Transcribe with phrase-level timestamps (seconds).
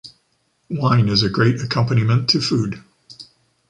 [0.67, 2.81] Wine is a great accompaniment to food.